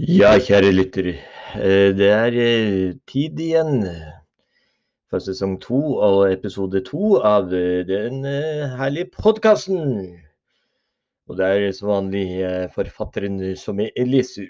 Ja, 0.00 0.30
kjære 0.40 0.70
lytter. 0.72 1.08
Eh, 1.60 1.90
det 1.92 2.06
er 2.08 2.32
eh, 2.40 2.92
tid 3.04 3.36
igjen 3.36 3.82
for 5.12 5.20
sesong 5.20 5.58
to 5.60 5.76
og 6.00 6.32
episode 6.32 6.80
to 6.86 7.18
av 7.20 7.52
eh, 7.52 7.82
den 7.84 8.24
herlige 8.80 9.10
podkasten. 9.12 9.82
Og 11.28 11.36
det 11.36 11.50
er 11.50 11.66
som 11.76 11.92
vanlig 11.92 12.24
forfatteren 12.72 13.36
som 13.60 13.82
er 13.84 14.08
leser. 14.08 14.48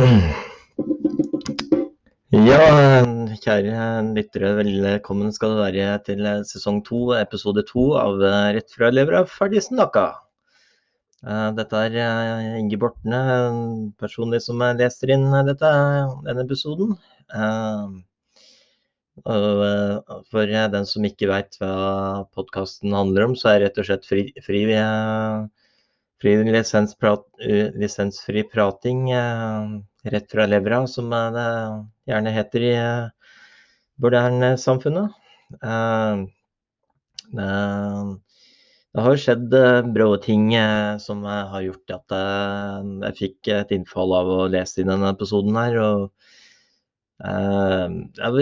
Ja, 0.00 0.06
kjære 3.36 3.80
lyttere, 4.16 4.54
velkommen 4.56 5.28
skal 5.36 5.52
du 5.52 5.58
være 5.60 5.98
til 6.06 6.24
sesong 6.48 6.78
to, 6.86 7.10
episode 7.18 7.60
to 7.68 7.82
av 8.00 8.16
Rett 8.56 8.72
fra 8.72 8.88
levra 8.94 9.26
ferdig 9.28 9.60
snakka. 9.66 10.06
Eh, 11.20 11.50
dette 11.58 11.82
er 11.90 11.98
eh, 12.00 12.56
Inge 12.62 12.78
Bortne, 12.80 13.20
personlig 14.00 14.40
som 14.46 14.64
leser 14.78 15.12
inn 15.18 15.28
dette, 15.50 15.68
denne 16.24 16.46
episoden. 16.48 16.96
Eh, 17.36 17.84
og 19.20 20.24
for 20.32 20.48
den 20.48 20.88
som 20.88 21.04
ikke 21.04 21.28
veit 21.28 21.60
hva 21.60 22.24
podkasten 22.32 22.96
handler 22.96 23.28
om, 23.28 23.36
så 23.36 23.52
er 23.52 23.60
det 23.60 23.68
rett 23.68 23.84
og 23.84 23.90
slett 23.90 24.08
fri, 24.08 24.32
fri, 24.48 24.64
fri 26.20 26.36
lisensfri 27.80 28.44
prating 28.52 29.08
rett 30.04 30.30
fra 30.30 30.46
levra, 30.46 30.86
som 30.86 31.10
det 31.10 31.46
gjerne 32.08 32.30
heter 32.34 32.64
i. 32.64 32.74
Eh, 35.64 36.20
eh, 37.44 38.06
det 38.90 39.04
har 39.06 39.20
skjedd 39.22 39.54
eh, 39.54 39.82
brå 39.94 40.08
ting 40.22 40.50
som 41.02 41.24
har 41.24 41.60
gjort 41.66 41.96
at 41.98 42.16
jeg 43.06 43.18
fikk 43.18 43.52
et 43.54 43.74
innfall 43.76 44.14
av 44.16 44.30
å 44.30 44.48
lese 44.50 44.80
i 44.82 44.88
denne 44.88 45.12
episoden 45.12 45.56
her. 45.60 45.78
og 45.80 46.10
jeg 47.20 48.32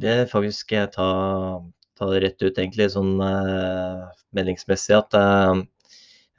vil 0.00 0.26
faktisk 0.32 0.72
ta, 0.94 1.08
ta, 1.98 2.08
det 2.08 2.22
rett 2.24 2.40
ut, 2.42 2.56
egentlig, 2.56 2.88
sånn 2.94 3.20
meldingsmessig, 4.32 4.96
at 4.96 5.12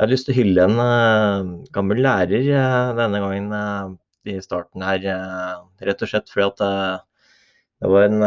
jeg 0.03 0.09
har 0.09 0.11
lyst 0.11 0.25
til 0.27 0.33
å 0.33 0.39
hylle 0.41 0.63
en 0.67 1.51
gammel 1.71 2.01
lærer 2.03 2.47
denne 2.97 3.21
gangen 3.23 3.45
i 4.27 4.35
starten 4.43 4.83
her, 4.83 4.99
rett 5.79 6.03
og 6.03 6.09
slett 6.11 6.27
fordi 6.27 6.49
at 6.49 6.59
det 7.79 7.91
var 7.93 8.09
en, 8.09 8.19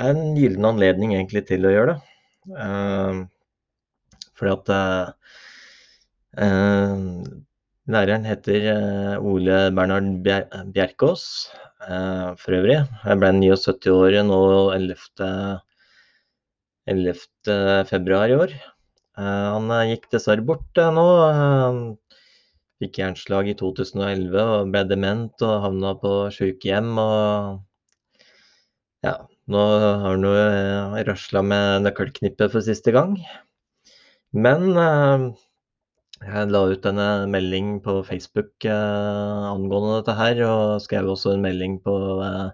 en 0.00 0.22
gyllen 0.38 0.70
anledning 0.70 1.12
egentlig 1.12 1.44
til 1.50 1.68
å 1.68 1.74
gjøre 1.74 1.92
det. 1.92 2.00
Fordi 4.40 4.54
at 4.56 4.66
læreren 7.84 8.24
heter 8.32 8.68
Ole 9.20 9.62
Bernhard 9.76 10.08
Bjerkås 10.24 11.24
for 11.84 12.60
øvrig. 12.62 12.80
Jeg 12.80 13.20
ble 13.20 13.34
79 13.44 13.92
år 13.92 14.22
nå 14.24 14.44
11. 14.72 15.00
11. 16.88 17.26
februar 17.92 18.32
i 18.32 18.40
år. 18.46 18.62
Han 19.14 19.70
gikk 19.88 20.08
dessverre 20.10 20.42
bort 20.42 20.80
nå 20.96 21.04
fikk 22.82 22.98
hjerneslag 23.00 23.48
i 23.50 23.54
2011 23.58 24.34
og 24.42 24.72
ble 24.72 24.82
dement 24.90 25.44
og 25.46 25.54
havna 25.64 25.94
på 26.00 26.12
sykehjem. 26.34 26.90
Og 27.00 27.62
ja, 29.06 29.14
nå 29.52 29.62
har 29.84 30.04
han 30.08 30.26
jo 30.26 30.34
eh, 30.40 31.00
rasla 31.08 31.44
med 31.46 31.86
nøkkelknippet 31.86 32.52
for 32.52 32.64
siste 32.66 32.94
gang. 32.94 33.16
Men 34.34 34.68
eh, 34.74 35.26
jeg 36.24 36.50
la 36.50 36.64
ut 36.72 36.86
en 36.90 37.00
melding 37.30 37.78
på 37.84 37.98
Facebook 38.08 38.68
eh, 38.68 39.48
angående 39.54 40.00
dette 40.00 40.18
her, 40.18 40.44
og 40.48 40.84
skrev 40.84 41.10
også 41.14 41.34
en 41.34 41.44
melding 41.44 41.80
på 41.84 41.96
eh, 42.26 42.48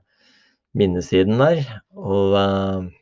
minnesiden 0.78 1.40
der. 1.42 1.64
Og, 1.96 2.36
eh, 2.38 2.99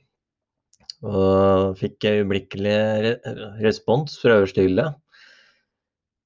og 1.07 1.77
fikk 1.79 2.05
øyeblikkelig 2.11 2.79
re 3.05 3.13
respons 3.63 4.19
fra 4.19 4.41
øverste 4.41 4.65
hylle. 4.67 4.89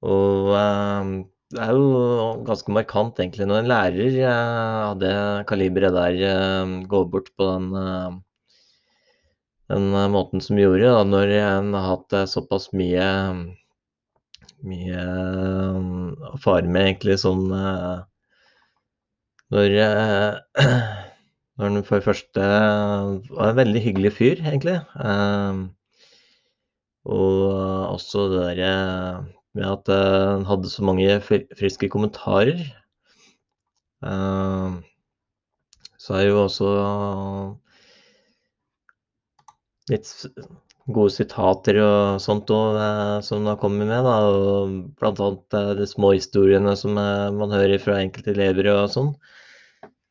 Og 0.03 0.55
ehm, 0.59 1.13
det 1.53 1.61
er 1.61 1.73
jo 1.77 2.43
ganske 2.47 2.73
markant 2.73 3.19
egentlig 3.21 3.47
når 3.49 3.59
en 3.61 3.71
lærer 3.71 4.15
eh, 4.25 4.77
av 4.89 4.95
det 5.03 5.15
kaliberet 5.51 5.93
der 5.97 6.15
eh, 6.31 6.77
går 6.89 7.05
bort 7.13 7.29
på 7.37 7.49
den, 7.51 7.67
eh, 7.77 8.13
den 9.75 9.91
måten 10.15 10.41
som 10.45 10.61
gjorde, 10.61 10.89
da, 10.89 11.03
når 11.05 11.35
en 11.43 11.75
har 11.77 11.89
hatt 11.91 12.17
såpass 12.33 12.71
mye 12.77 13.09
mye 14.63 15.05
å 16.33 16.39
fare 16.39 16.71
med 16.71 16.87
egentlig 16.87 17.17
sånn 17.19 17.49
når 19.53 19.73
når 21.63 21.69
han 21.71 21.85
for 21.87 22.01
det 22.01 22.07
første 22.09 22.47
var 23.31 23.53
en 23.53 23.59
veldig 23.61 23.83
hyggelig 23.85 24.13
fyr, 24.17 24.41
egentlig. 24.43 24.81
Og 27.07 27.43
også 27.95 28.27
det 28.33 28.43
derre 28.43 28.73
med 29.55 29.69
at 29.69 29.91
eh, 29.93 30.31
han 30.33 30.47
hadde 30.49 30.71
så 30.73 30.85
mange 30.87 31.19
friske 31.23 31.91
kommentarer. 31.93 32.63
Eh, 34.07 34.79
så 36.03 36.17
er 36.19 36.25
jo 36.27 36.41
også 36.45 36.71
litt 39.93 40.09
gode 40.93 41.13
sitater 41.15 41.79
og 41.85 42.23
sånt 42.23 42.51
òg 42.51 42.79
som 43.23 43.43
han 43.43 43.53
har 43.53 43.61
kommet 43.63 43.87
med. 43.87 44.03
Da, 44.09 44.17
og 44.27 44.75
blant 44.99 45.23
annet 45.23 45.79
de 45.79 45.87
små 45.91 46.15
historiene 46.17 46.75
som 46.79 46.99
man 46.99 47.55
hører 47.55 47.79
fra 47.83 48.01
enkelte 48.03 48.35
elever 48.35 48.73
og 48.73 48.91
sånn. 48.95 49.15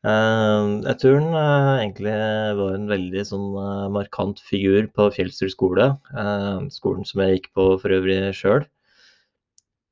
Jeg 0.02 0.96
tror 0.98 1.20
han 1.22 1.36
egentlig 1.38 2.12
var 2.58 2.72
en 2.74 2.88
veldig 2.90 3.22
sånn 3.28 3.48
markant 3.94 4.40
figur 4.42 4.88
på 4.90 5.06
Fjellsrud 5.14 5.52
skole. 5.54 5.90
Skolen 6.74 7.06
som 7.06 7.22
jeg 7.22 7.36
gikk 7.36 7.52
på 7.54 7.68
for 7.78 7.94
øvrig 8.00 8.18
sjøl. 8.34 8.66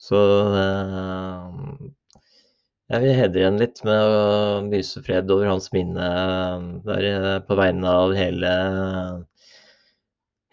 Så 0.00 0.20
eh, 0.58 1.48
jeg 2.90 3.02
vil 3.02 3.18
hedre 3.18 3.42
igjen 3.42 3.58
litt 3.60 3.82
med 3.86 4.14
å 4.14 4.22
lyse 4.72 5.02
fred 5.04 5.28
over 5.34 5.50
hans 5.50 5.68
minne 5.74 6.06
eh, 6.06 6.62
der 6.86 7.08
eh, 7.10 7.34
på 7.44 7.58
vegne 7.60 7.92
av 8.04 8.14
hele, 8.16 8.52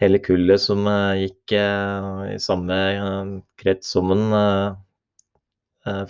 hele 0.03 0.19
kullet 0.25 0.61
som 0.65 0.83
gikk 1.21 1.55
i 1.55 2.35
samme 2.43 2.81
krets 3.61 3.95
som 3.95 4.11
han 4.11 4.27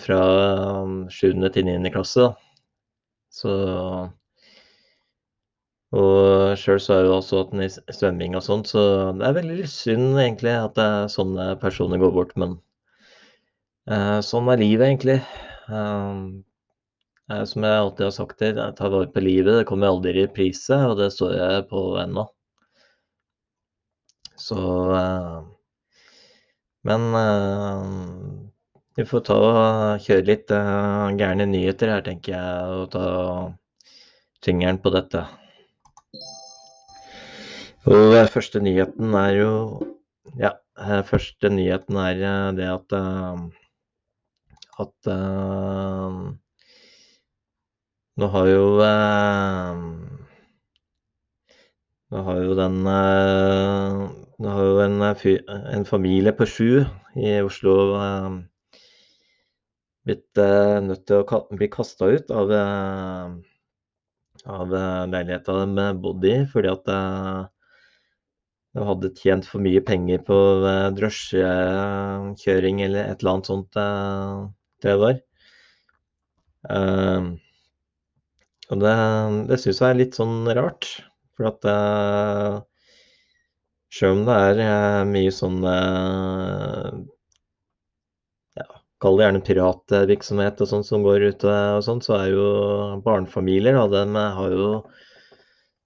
fra 0.02 0.22
7. 1.14 1.30
til 1.54 1.68
9. 1.70 1.94
klasse. 1.94 2.32
Så 3.38 3.54
og 5.96 6.58
sjøl 6.60 6.82
så 6.84 6.98
er 6.98 7.06
jo 7.08 7.14
også 7.16 7.44
at 7.46 7.52
den 7.54 7.64
i 7.64 7.70
svømming 7.96 8.36
og 8.36 8.44
sånt, 8.44 8.68
så 8.68 8.82
det 9.16 9.24
er 9.24 9.38
veldig 9.38 9.68
synd 9.72 10.18
egentlig 10.20 10.52
at 10.52 10.82
sånne 11.14 11.54
personer 11.62 12.02
går 12.02 12.12
bort. 12.12 12.34
Men 12.36 12.58
uh, 13.88 14.20
sånn 14.26 14.52
er 14.52 14.60
livet, 14.60 14.90
egentlig. 14.90 15.22
Eh, 17.28 17.44
som 17.48 17.64
jeg 17.68 17.80
alltid 17.84 18.06
har 18.08 18.16
sagt 18.16 18.38
til, 18.40 18.60
jeg 18.60 18.76
tar 18.76 18.92
vare 18.92 19.12
på 19.12 19.24
livet. 19.24 19.62
Det 19.62 19.70
kommer 19.70 19.94
aldri 19.94 20.12
i 20.12 20.26
reprise, 20.26 20.76
og 20.90 21.00
det 21.00 21.10
står 21.16 21.38
jeg 21.38 21.70
på 21.72 21.86
ennå. 22.04 22.28
Så 24.38 24.60
uh, 24.92 25.40
Men 26.88 27.10
vi 28.98 29.06
får 29.06 29.24
ta 29.28 29.38
og 29.38 30.06
kjøre 30.06 30.26
litt 30.26 30.54
gærne 31.20 31.46
nyheter 31.50 31.94
her, 31.94 32.02
tenker 32.06 32.34
jeg, 32.34 32.80
og 32.82 32.90
ta 32.96 33.04
fingeren 34.46 34.82
på 34.82 34.94
dette. 34.96 35.22
Og 37.88 38.18
første 38.34 38.60
nyheten 38.60 39.14
er 39.16 39.32
jo 39.38 39.54
Ja, 40.42 40.52
første 41.08 41.50
nyheten 41.50 41.96
er 42.02 42.20
det 42.58 42.68
at 42.68 42.98
at 44.78 45.10
uh, 45.10 46.34
Nå 48.18 48.28
har 48.34 48.50
jo 48.52 48.66
uh, 48.78 49.80
Nå 52.14 52.24
har 52.28 52.44
jo 52.44 52.58
den 52.60 52.78
uh, 52.86 54.04
Nå 54.38 54.54
har 54.54 54.70
jo 54.70 54.78
en, 54.84 55.02
en, 55.02 55.86
familie 55.86 56.34
på 56.38 56.46
sju 56.46 56.70
i 57.18 57.40
Oslo 57.42 57.78
blitt 60.08 60.42
nødt 60.88 61.04
til 61.10 61.22
å 61.22 61.42
bli 61.52 61.68
kasta 61.72 62.08
ut 62.16 62.32
av, 62.32 62.54
av 64.58 64.74
leiligheta 65.12 65.60
de 65.76 65.88
bodde 66.02 66.32
i, 66.32 66.40
fordi 66.52 66.72
at 66.72 66.88
de 68.78 68.86
hadde 68.86 69.10
tjent 69.18 69.48
for 69.50 69.64
mye 69.64 69.82
penger 69.86 70.22
på 70.28 70.38
eh, 70.70 70.88
drosjekjøring 70.98 72.84
eller 72.86 73.10
et 73.10 73.24
eller 73.24 73.34
annet 73.34 73.50
sånt, 73.50 73.80
eh, 73.82 74.44
det 74.86 74.96
var. 75.02 75.20
Uh, 76.68 77.34
og 78.68 78.82
det, 78.82 78.96
det 79.50 79.58
syns 79.64 79.80
jeg 79.80 79.90
er 79.90 80.00
litt 80.02 80.18
sånn 80.20 80.50
rart. 80.58 80.90
For 81.38 81.48
at 81.50 81.68
Sjøl 83.94 84.18
om 84.18 84.24
det 84.28 84.36
er 84.68 85.06
mye 85.08 85.32
sånn 85.32 85.62
Kall 89.04 89.20
det 89.20 89.28
gjerne 89.28 89.44
piratvirksomhet 89.46 90.64
og 90.64 90.70
sånt 90.72 90.88
som 90.88 91.04
går 91.06 91.28
ute 91.32 91.54
og 91.78 91.84
sånn, 91.86 92.02
så 92.02 92.16
er 92.18 92.32
jo 92.34 92.48
barnefamilier, 93.06 93.78
da, 93.78 93.86
dem 94.02 94.18
har 94.18 94.56
jo 94.56 94.72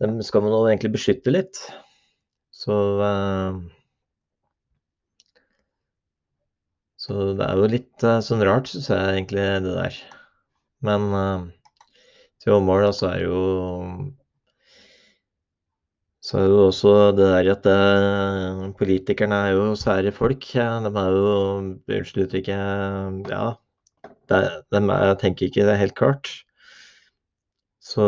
Dem 0.01 0.15
skal 0.25 0.41
man 0.41 0.55
jo 0.55 0.63
egentlig 0.65 0.95
beskytte 0.95 1.29
litt. 1.29 1.59
Så 2.57 2.73
eh, 3.05 3.59
Så 7.01 7.13
det 7.37 7.45
er 7.47 7.57
jo 7.57 7.69
litt 7.69 8.03
eh, 8.05 8.19
sånn 8.25 8.43
rart, 8.45 8.67
syns 8.69 8.89
jeg 8.91 9.13
egentlig, 9.15 9.45
det 9.65 9.71
der. 9.73 9.95
Men 10.85 11.07
eh, 11.17 11.45
til 12.43 12.53
da, 12.85 12.91
så 12.93 13.07
er 13.09 13.23
jo 13.23 13.39
så 16.21 16.38
er 16.38 16.45
jo 16.51 16.59
også 16.68 16.91
det 17.18 17.27
der 17.31 17.50
at 17.56 17.63
det, 17.65 18.75
politikerne 18.77 19.39
er 19.47 19.56
jo 19.57 19.63
sære 19.75 20.12
folk. 20.13 20.45
De 20.53 20.91
er 21.03 21.15
jo 21.15 21.31
Unnskyld 21.57 22.27
uttrykket 22.27 23.31
Ja. 23.31 23.53
Det, 24.29 24.41
de 24.71 24.81
er, 24.95 25.15
tenker 25.19 25.47
ikke 25.47 25.65
det 25.68 25.79
helt 25.79 25.95
klart. 25.97 26.29
Så 27.81 28.06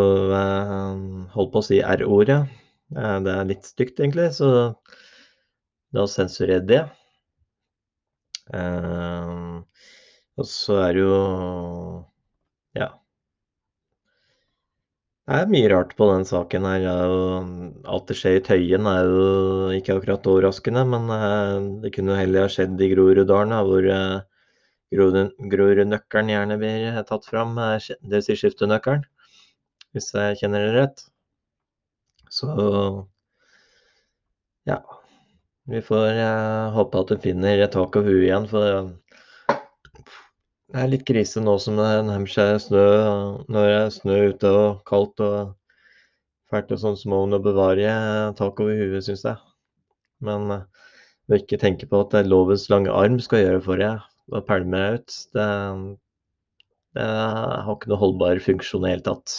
hold 1.33 1.49
på 1.51 1.59
å 1.59 1.65
si 1.65 1.81
R-ordet. 1.81 2.43
Det 2.93 3.33
er 3.33 3.49
litt 3.49 3.65
stygt, 3.65 3.97
egentlig, 3.99 4.29
så 4.37 4.49
la 5.93 6.05
oss 6.05 6.15
sensurere 6.19 6.61
det. 6.69 6.83
Uh, 8.53 9.63
og 10.37 10.47
så 10.49 10.79
er 10.83 10.93
det 10.97 11.03
jo 11.05 11.19
Ja. 12.75 12.89
Det 15.23 15.37
er 15.39 15.47
mye 15.47 15.67
rart 15.71 15.93
på 15.95 16.09
den 16.09 16.25
saken 16.27 16.65
her. 16.67 16.85
Alt 17.87 18.09
det 18.09 18.17
skjer 18.19 18.41
i 18.41 18.43
Tøyen 18.43 18.89
er 18.91 19.07
jo 19.07 19.27
ikke 19.71 19.95
akkurat 19.95 20.27
overraskende, 20.27 20.83
men 20.91 21.07
uh, 21.07 21.79
det 21.79 21.93
kunne 21.95 22.11
jo 22.11 22.19
heller 22.19 22.43
ha 22.43 22.51
skjedd 22.51 22.81
i 22.83 22.89
Groruddalen, 22.91 23.55
hvor 23.69 23.87
uh, 23.87 24.25
Grorudnøkkelen 25.53 26.33
gjerne 26.33 26.59
blir 26.59 26.99
tatt 27.07 27.29
fram. 27.29 27.55
Vil 27.55 28.25
si 28.25 28.35
skiftenøkkelen, 28.35 29.07
hvis 29.95 30.11
jeg 30.11 30.41
kjenner 30.41 30.67
det 30.67 30.75
rett. 30.75 31.05
Så 32.27 32.51
ja. 34.67 34.81
Vi 35.71 35.79
får 35.79 36.17
eh, 36.19 36.73
håpe 36.75 36.99
at 36.99 37.11
du 37.13 37.21
finner 37.23 37.61
tak 37.71 37.95
over 37.95 38.11
huet 38.11 38.25
igjen, 38.25 38.47
for 38.51 38.89
det 40.73 40.81
er 40.81 40.89
litt 40.89 41.03
krise 41.05 41.41
nå 41.43 41.53
som 41.61 41.77
det 41.77 41.89
nærmer 42.07 42.31
seg 42.33 42.55
snø. 42.63 42.85
Når 43.45 43.67
det 43.69 43.73
er 43.77 43.91
snø 43.93 44.15
ute 44.31 44.53
og 44.57 44.79
kaldt 44.89 45.21
og 45.21 45.51
fælt 46.49 46.73
og 46.73 46.81
sånn, 46.81 46.97
så 46.97 47.11
må 47.11 47.19
man 47.27 47.43
bevare 47.45 47.91
tak 48.39 48.61
over 48.63 48.79
huet, 48.79 49.05
syns 49.05 49.21
jeg. 49.27 49.37
Men 50.25 50.49
å 50.49 50.57
eh, 50.63 51.37
ikke 51.37 51.61
tenke 51.61 51.89
på 51.89 52.01
at 52.01 52.15
det 52.15 52.23
er 52.23 52.31
lovens 52.31 52.65
lange 52.73 52.89
arm 52.89 53.19
skal 53.21 53.43
gjøre 53.43 53.61
for 53.67 53.81
deg 53.83 54.01
og 54.33 54.47
pælme 54.47 54.79
deg 54.81 54.97
ut, 54.97 55.15
det, 55.37 55.47
det 56.97 57.07
har 57.07 57.73
ikke 57.75 57.91
noe 57.91 58.01
holdbar 58.01 58.41
funksjon 58.41 58.85
i 58.85 58.87
det 58.87 58.95
hele 58.95 59.07
tatt. 59.11 59.37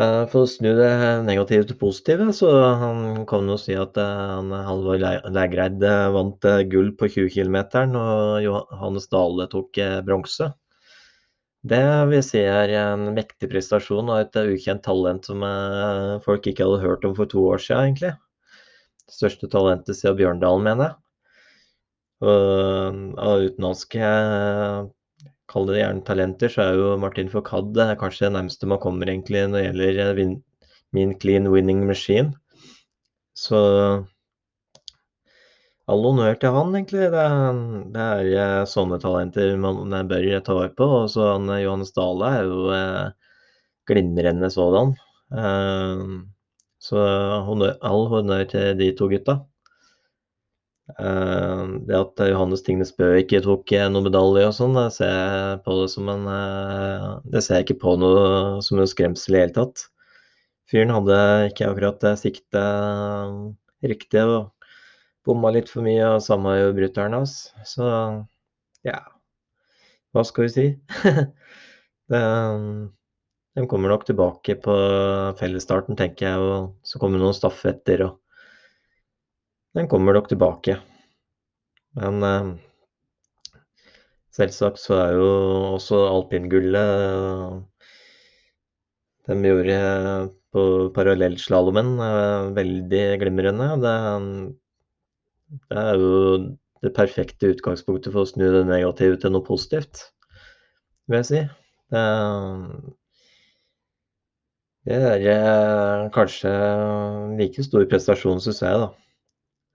Eh, 0.00 0.22
for 0.32 0.46
å 0.46 0.48
snu 0.48 0.70
det 0.78 0.92
negative 1.26 1.66
til 1.68 1.76
positive, 1.80 2.30
så 2.36 2.48
han 2.80 3.26
kan 3.28 3.48
jo 3.50 3.58
si 3.60 3.74
at 3.76 3.98
eh, 4.00 4.52
Halvor 4.68 5.02
Lægreid 5.34 5.82
eh, 5.84 6.06
vant 6.14 6.46
gull 6.72 6.94
på 6.96 7.08
20 7.10 7.28
km, 7.34 7.58
og 8.00 8.40
Johannes 8.46 9.10
Dale 9.12 9.48
tok 9.52 9.80
bronse. 10.06 10.48
Det 11.70 11.82
vil 12.08 12.22
si 12.24 12.40
er 12.40 12.72
en 12.80 13.10
mektig 13.12 13.50
prestasjon 13.50 14.08
og 14.08 14.22
et 14.22 14.38
ukjent 14.54 14.80
talent 14.86 15.26
som 15.28 15.42
folk 16.24 16.46
ikke 16.48 16.64
hadde 16.64 16.86
hørt 16.86 17.04
om 17.04 17.12
for 17.18 17.28
to 17.28 17.42
år 17.50 17.60
siden, 17.60 17.90
egentlig. 17.90 18.14
Det 19.04 19.18
største 19.18 19.50
talentet 19.52 19.98
siden 19.98 20.16
Bjørndalen, 20.16 20.64
mener 20.64 20.88
jeg. 20.88 20.96
Og 22.30 23.20
av 23.20 23.44
utenlandske 23.44 24.14
kall 25.50 25.66
det 25.68 25.80
gjerne 25.80 26.06
talenter, 26.06 26.52
så 26.52 26.62
er 26.64 26.78
jo 26.78 26.94
Martin 27.02 27.30
Fourcade 27.32 27.88
kanskje 28.00 28.28
det 28.28 28.36
nærmeste 28.36 28.70
man 28.70 28.80
kommer 28.82 29.10
egentlig 29.10 29.42
når 29.48 29.58
det 29.58 29.66
gjelder 29.66 30.22
eh, 30.24 30.38
min 30.96 31.18
clean 31.22 31.50
winning 31.50 31.84
machine. 31.86 32.32
Så 33.34 33.58
all 35.90 36.04
honnør 36.06 36.38
til 36.38 36.54
han, 36.54 36.74
egentlig. 36.76 37.06
Det, 37.14 37.26
det, 37.94 38.06
er 38.06 38.32
eh, 38.44 38.64
sånne 38.70 39.00
talenter 39.02 39.54
man 39.60 40.10
bør 40.10 40.26
ta 40.46 40.56
vare 40.58 40.74
på. 40.76 40.88
Og 41.02 41.12
så 41.14 41.32
han 41.32 41.50
eh, 41.50 41.62
Johannes 41.64 41.94
Dale 41.96 42.32
er 42.38 42.50
jo 42.50 42.66
eh, 42.74 43.32
glimrende 43.90 44.50
sådan. 44.54 44.94
Eh, 45.34 46.04
så 46.80 47.06
all 47.06 48.06
honnør 48.12 48.46
til 48.50 48.74
de 48.78 48.92
to 48.98 49.10
gutta. 49.10 49.40
Eh, 50.98 51.62
det 51.86 51.96
at 51.96 52.22
Johannes 52.30 52.62
Tingnes 52.66 52.92
Bø 52.96 53.12
ikke 53.20 53.42
tok 53.44 53.72
eh, 53.76 53.86
noen 53.92 54.08
medalje 54.08 54.46
og 54.48 54.56
sånn, 54.56 54.76
det 54.78 54.88
ser 54.96 55.12
jeg 55.12 55.60
på 55.66 55.76
det 55.80 55.88
som 55.92 56.10
en 56.12 56.28
eh, 56.32 57.06
Det 57.34 57.42
ser 57.44 57.60
jeg 57.60 57.68
ikke 57.68 57.82
på 57.84 57.96
noe 58.00 58.60
som 58.64 58.80
en 58.80 58.90
skremsel 58.90 59.34
i 59.34 59.38
det 59.38 59.44
hele 59.44 59.56
tatt. 59.58 59.84
Fyren 60.70 60.94
hadde 60.94 61.18
ikke 61.50 61.70
akkurat 61.70 62.06
siktet 62.20 63.86
riktig 63.90 64.22
og 64.22 64.52
bomma 65.26 65.50
litt 65.54 65.70
for 65.70 65.84
mye, 65.84 66.04
og 66.14 66.24
samme 66.24 66.54
gjør 66.56 66.76
brutter'n 66.78 67.16
hans. 67.18 67.34
Så 67.66 67.86
ja, 68.86 69.00
hva 70.14 70.24
skal 70.26 70.46
vi 70.46 70.52
si? 70.54 70.66
det, 72.12 72.22
de 73.58 73.66
kommer 73.70 73.92
nok 73.92 74.06
tilbake 74.08 74.56
på 74.62 74.78
fellesstarten, 75.42 75.98
tenker 75.98 76.30
jeg, 76.30 76.38
og 76.38 76.86
så 76.86 77.02
kommer 77.02 77.20
noen 77.20 77.36
stafetter. 77.36 78.06
og 78.06 78.29
den 79.76 79.88
kommer 79.90 80.16
nok 80.16 80.28
tilbake. 80.30 80.78
Men 81.98 82.22
eh, 82.26 82.50
selvsagt 84.36 84.80
så 84.82 84.98
er 85.04 85.16
jo 85.18 85.30
også 85.76 86.04
alpingullet 86.10 86.94
eh, 87.04 87.58
de 89.30 89.46
gjorde 89.46 89.80
på 90.50 90.62
parallellslalåmen 90.94 91.92
eh, 92.02 92.48
veldig 92.56 93.02
glimrende. 93.22 93.68
Det, 93.84 93.96
det, 95.70 95.82
er 95.82 96.00
jo 96.00 96.14
det 96.82 96.94
perfekte 96.96 97.52
utgangspunktet 97.54 98.14
for 98.14 98.24
å 98.24 98.30
snu 98.30 98.46
det 98.54 98.64
negative 98.70 99.20
til 99.22 99.34
noe 99.34 99.46
positivt, 99.46 100.08
vil 101.10 101.20
jeg 101.20 101.28
si. 101.30 101.42
Det, 101.90 102.06
det 104.88 104.98
er 105.12 105.28
eh, 105.34 106.08
kanskje 106.14 106.54
like 107.38 107.66
stor 107.66 107.86
prestasjon, 107.90 108.42
syns 108.42 108.62
jeg, 108.64 108.82
da. 108.86 109.09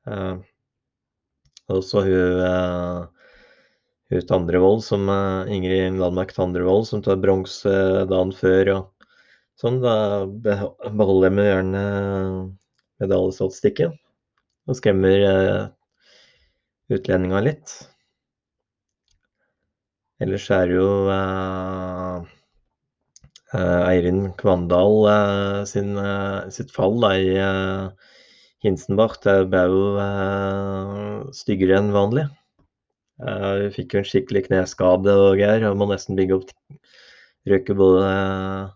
Uh, 0.05 0.37
og 1.73 1.81
så 1.85 2.03
hun, 2.05 2.41
uh, 2.45 3.07
hun 4.13 4.27
Tandrevold, 4.29 4.83
som 4.85 5.09
uh, 5.09 5.49
Ingrid 5.49 5.97
Landmark 5.97 6.35
Tandrevold, 6.35 6.85
som 6.89 7.01
tar 7.05 7.17
bronse 7.21 7.73
dagen 8.09 8.33
før. 8.37 8.73
og 8.75 9.09
sånn, 9.61 9.81
Da 9.81 9.95
beholder 10.29 11.31
jeg 11.31 11.49
gjerne 11.49 11.83
medaljestatistikken 13.01 13.97
og 14.65 14.77
skremmer 14.77 15.19
utlendinga 16.89 17.41
litt. 17.45 17.73
Ellers 20.23 20.47
er 20.53 20.69
det 20.69 20.77
jo 20.77 20.89
Eirin 23.55 24.31
Kvandal 24.39 24.95
sin, 25.69 25.93
sitt 26.55 26.71
fall 26.73 26.97
da, 27.03 27.11
i 27.19 27.35
Hinsenbach 28.65 29.19
det 29.23 29.35
ble 29.51 29.61
jo 29.69 29.83
eh, 30.01 31.19
styggere 31.37 31.77
enn 31.79 31.93
vanlig. 31.93 32.25
Eh, 33.21 33.51
vi 33.61 33.67
fikk 33.77 33.95
jo 33.95 34.01
en 34.01 34.09
skikkelig 34.09 34.45
kneskade 34.49 35.13
og 35.13 35.37
greier, 35.39 35.67
og 35.69 35.77
må 35.79 35.87
nesten 35.91 36.17
bygge 36.17 36.39
opp 36.39 36.55
Røyke 37.45 37.75
både 37.77 38.05
eh, 38.09 38.73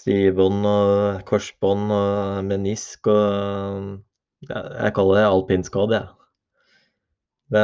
stivbånd 0.00 0.64
og 0.70 1.20
korsbånd 1.28 1.92
og 1.92 2.48
menisk 2.48 3.10
og 3.12 3.92
ja, 4.48 4.62
Jeg 4.86 4.94
kaller 4.96 5.20
det 5.20 5.26
alpinskade, 5.28 6.00
jeg. 6.00 6.21
Det, 7.52 7.62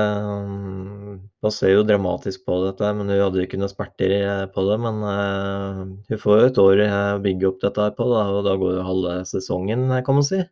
man 1.41 1.55
ser 1.55 1.73
jo 1.73 1.85
dramatisk 1.87 2.45
på 2.45 2.59
dette, 2.67 2.91
men 2.99 3.09
hun 3.09 3.23
hadde 3.23 3.41
jo 3.41 3.47
ikke 3.47 3.61
noe 3.61 3.71
smerter 3.73 4.13
på 4.53 4.65
det. 4.67 4.77
Men 4.85 5.01
uh, 5.01 5.83
hun 6.11 6.21
får 6.25 6.41
jo 6.41 6.49
et 6.51 6.63
år 6.65 6.83
å 6.85 7.01
bygge 7.25 7.49
opp 7.49 7.61
dette 7.65 7.89
på, 7.97 8.09
da, 8.13 8.27
og 8.35 8.45
da 8.45 8.57
går 8.61 8.77
jo 8.77 8.87
halve 8.89 9.19
sesongen, 9.31 9.89
kan 10.05 10.19
man 10.19 10.27
si. 10.29 10.43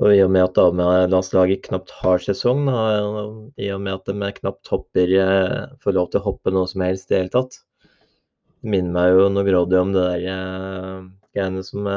Og 0.00 0.14
i 0.16 0.22
og 0.24 0.30
med 0.32 0.46
at 0.46 0.56
damelandslaget 0.56 1.66
knapt 1.66 1.92
har 2.00 2.22
sesong, 2.24 2.64
da, 2.70 2.84
og 3.04 3.60
i 3.60 3.68
og 3.74 3.82
med 3.84 3.98
at 3.98 4.08
de 4.08 4.32
knapt 4.40 4.72
hopper, 4.72 5.16
uh, 5.20 5.76
får 5.84 5.98
lov 5.98 6.12
til 6.12 6.22
å 6.22 6.28
hoppe 6.30 6.56
noe 6.56 6.70
som 6.70 6.86
helst 6.86 7.10
i 7.10 7.14
det 7.14 7.24
hele 7.24 7.34
tatt, 7.36 7.60
det 8.60 8.72
minner 8.72 8.92
meg 8.94 9.16
jo 9.16 9.28
noe 9.32 9.44
grådig 9.44 9.80
om 9.80 9.92
det 9.92 10.04
der 10.04 10.24
uh, 10.32 11.08
greiene 11.36 11.64
som 11.64 11.88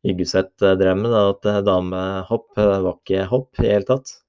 Yggeseth 0.00 0.64
drev 0.80 0.96
med, 0.96 1.12
da, 1.12 1.28
at 1.32 1.64
damehopp 1.66 2.52
var 2.56 2.94
ikke 2.94 3.26
hopp 3.32 3.60
i 3.60 3.64
det 3.64 3.72
hele 3.78 3.88
tatt. 3.88 4.20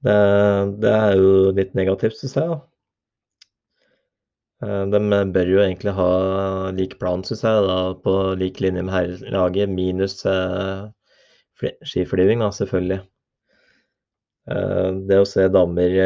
Det, 0.00 0.16
det 0.80 0.92
er 0.96 1.14
jo 1.20 1.30
litt 1.56 1.74
negativt, 1.76 2.16
syns 2.16 2.36
jeg, 2.38 2.48
da. 2.48 2.58
De 4.92 5.00
bør 5.34 5.48
jo 5.48 5.60
egentlig 5.62 5.92
ha 5.96 6.08
lik 6.76 6.98
plan, 7.00 7.22
syns 7.24 7.44
jeg, 7.44 7.62
da, 7.68 7.78
på 8.04 8.16
lik 8.40 8.60
linje 8.64 8.84
med 8.84 8.94
herrelaget, 8.96 9.72
minus 9.72 10.20
skiflyging, 11.60 12.40
da, 12.44 12.50
selvfølgelig. 12.56 13.00
Det 15.10 15.18
å 15.20 15.28
se 15.28 15.46
damer 15.52 15.96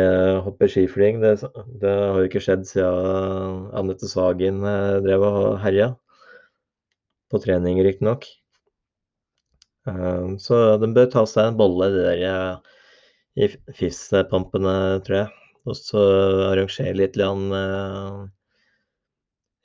hoppe 0.45 0.69
skiflyging, 0.69 1.23
det, 1.23 1.37
det 1.81 1.93
har 1.95 2.19
jo 2.19 2.29
ikke 2.29 2.43
skjedd 2.43 2.67
siden 2.69 3.69
Anette 3.79 4.11
Sagen 4.11 4.63
drev 5.07 5.23
og 5.31 5.39
herja. 5.63 5.93
På 7.31 7.41
trening, 7.43 7.79
riktignok. 7.83 8.27
Så 9.85 10.59
de 10.81 10.89
bør 10.97 11.09
ta 11.13 11.25
seg 11.29 11.51
en 11.51 11.59
bolle, 11.61 11.91
de 11.93 12.05
der 12.07 12.23
i 13.37 13.49
FIS-pampene, 13.77 14.75
tror 15.05 15.17
jeg. 15.19 15.29
Og 15.69 15.77
så 15.77 16.01
arrangere 16.51 16.95
litt 16.97 17.17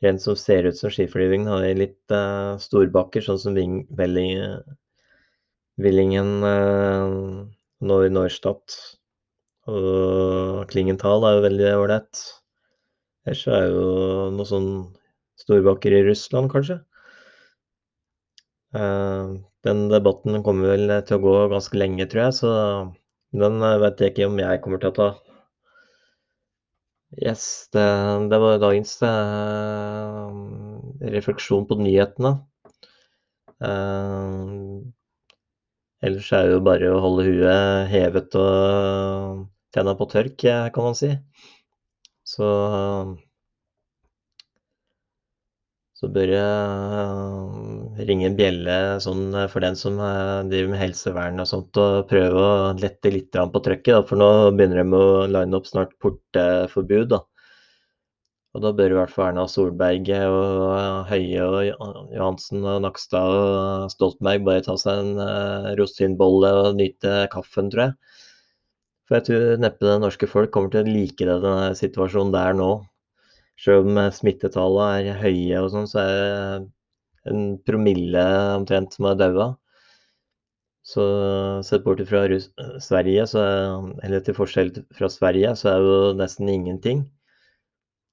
renn 0.04 0.20
som 0.24 0.36
ser 0.40 0.68
ut 0.70 0.78
som 0.80 0.92
skiflyving, 0.96 1.44
da, 1.48 1.60
i 1.68 1.74
litt 1.78 2.14
storbakker, 2.64 3.24
sånn 3.26 3.40
som 3.42 3.56
Villingen 5.80 6.32
Neustadt 8.16 8.78
og 9.70 10.66
Klingenthal 10.72 11.24
er 11.28 11.38
jo 11.38 11.44
veldig 11.48 11.70
ålreit. 11.78 12.24
Ellers 13.28 13.44
er 13.48 13.60
er 13.60 13.68
jo 13.72 13.84
noen 14.36 14.50
sånn 14.50 14.70
storbakker 15.44 15.94
i 15.96 16.04
Russland, 16.08 16.52
kanskje. 16.52 16.80
Den 19.68 19.90
debatten 19.92 20.44
kommer 20.46 20.72
vel 20.74 20.94
til 21.08 21.18
å 21.18 21.24
gå 21.24 21.34
ganske 21.52 21.80
lenge, 21.80 22.06
tror 22.12 22.24
jeg, 22.28 22.36
så 22.38 22.52
den 23.44 23.60
vet 23.84 24.00
jeg 24.02 24.14
ikke 24.14 24.30
om 24.30 24.40
jeg 24.40 24.62
kommer 24.64 24.80
til 24.82 24.92
å 24.94 24.98
ta. 25.00 25.10
Yes, 27.26 27.44
det, 27.74 27.84
det 28.32 28.40
var 28.40 28.62
dagens 28.62 28.94
refleksjon 31.16 31.66
på 31.70 31.80
nyhetene. 31.82 32.32
Ellers 36.08 36.30
er 36.32 36.48
det 36.48 36.54
jo 36.56 36.66
bare 36.70 36.92
å 36.94 37.02
holde 37.04 37.26
huet 37.28 37.90
hevet 37.92 38.38
og 38.40 39.48
tenna 39.76 39.96
på 40.00 40.08
tørk, 40.14 40.38
kan 40.46 40.86
man 40.86 40.96
si. 40.98 41.12
Så 42.24 42.48
så 46.00 46.08
bør 46.16 46.30
jeg 46.32 47.39
ringe 48.08 48.28
en 48.30 48.38
bjelle 48.38 48.76
sånn 49.04 49.34
for 49.52 49.64
den 49.64 49.76
som 49.80 49.98
driver 50.50 50.70
med 50.72 50.82
helsevern 50.82 51.42
og 51.44 51.50
sånt, 51.50 51.80
og 51.82 52.08
prøve 52.12 52.44
å 52.44 52.54
lette 52.80 53.12
litt 53.14 53.36
på 53.36 53.64
trøkket, 53.66 53.96
da, 53.96 54.04
for 54.08 54.22
nå 54.22 54.30
begynner 54.56 54.84
de 54.84 55.00
å 55.00 55.26
line 55.32 55.58
opp 55.58 55.68
snart 55.68 55.96
porteforbud, 56.04 57.10
da. 57.16 57.24
Og 58.58 58.64
da 58.64 58.72
bør 58.74 58.96
i 58.96 58.98
hvert 58.98 59.12
fall 59.14 59.28
Erna 59.30 59.44
Solberg 59.46 60.08
og 60.26 61.10
Høie 61.12 61.44
og 61.46 62.14
Johansen 62.16 62.64
og 62.66 62.80
Nakstad 62.82 63.36
og 63.36 63.92
Stoltenberg 63.94 64.48
bare 64.48 64.64
ta 64.66 64.74
seg 64.82 65.04
en 65.04 65.76
rosinbolle 65.78 66.50
og 66.64 66.80
nyte 66.80 67.28
kaffen, 67.34 67.70
tror 67.70 67.84
jeg. 67.84 67.94
For 69.06 69.20
jeg 69.20 69.28
tror 69.28 69.62
neppe 69.62 69.86
det 69.86 70.00
norske 70.02 70.30
folk 70.30 70.50
kommer 70.56 70.74
til 70.74 70.82
å 70.82 70.90
like 70.90 71.22
det, 71.30 71.38
denne 71.46 71.78
situasjonen 71.78 72.34
det 72.34 72.42
er 72.42 72.58
nå. 72.58 72.72
Selv 73.60 73.86
om 73.86 74.02
smittetallene 74.18 75.14
er 75.14 75.22
høye 75.22 75.62
og 75.62 75.72
sånn, 75.76 75.88
så 75.92 76.02
er 76.02 76.68
en 77.32 77.44
promille 77.66 78.24
omtrent 78.58 78.96
som 78.96 79.10
har 79.10 79.18
daua. 79.20 79.50
Så 80.90 81.04
sett 81.68 81.84
bort 81.86 82.02
fra 82.10 82.24
Sverige, 82.82 83.26
så, 83.30 83.42
eller 84.04 84.24
til 84.26 84.38
forskjell 84.38 84.72
fra 84.98 85.10
Sverige, 85.12 85.52
så 85.60 85.74
er 85.74 85.84
det 85.84 85.92
jo 85.92 86.14
nesten 86.18 86.50
ingenting. 86.50 87.04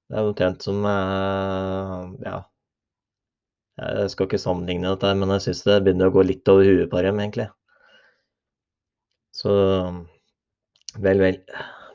Det 0.07 0.19
er 0.19 0.29
omtrent 0.29 0.63
som 0.63 0.85
ja. 0.85 2.37
Jeg 3.77 4.09
skal 4.09 4.25
ikke 4.25 4.41
sammenligne 4.41 4.89
dette, 4.89 5.13
men 5.17 5.33
jeg 5.35 5.47
syns 5.47 5.63
det 5.67 5.81
begynner 5.85 6.09
å 6.09 6.15
gå 6.15 6.23
litt 6.25 6.49
over 6.49 6.65
huet 6.65 6.89
på 6.89 7.01
dem, 7.05 7.19
egentlig. 7.21 7.47
Så 9.37 9.53
vel, 10.97 11.21
vel. 11.21 11.37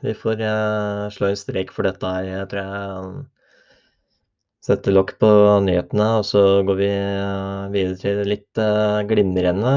Vi 0.03 0.13
får 0.19 0.43
slå 1.15 1.31
en 1.31 1.39
strek 1.39 1.71
for 1.75 1.87
dette 1.87 2.13
her, 2.15 2.45
tror 2.51 2.61
jeg. 2.63 3.23
Sette 4.63 4.93
lokk 4.93 5.17
på 5.19 5.27
nyhetene, 5.65 6.05
og 6.21 6.23
så 6.23 6.41
går 6.63 6.77
vi 6.79 6.89
videre 7.73 7.97
til 7.99 8.21
litt 8.31 8.59
glimrende 9.09 9.73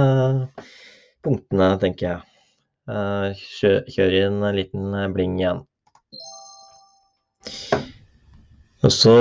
punktene, 1.26 1.73
tenker 1.83 2.07
jeg. 2.07 2.21
Kjører 3.90 4.14
inn 4.28 4.37
en 4.47 4.55
liten 4.55 4.95
bling 5.16 5.35
igjen. 5.40 5.64
Og 8.87 8.93
så 8.95 9.16